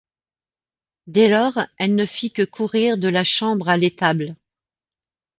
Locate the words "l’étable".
3.77-4.35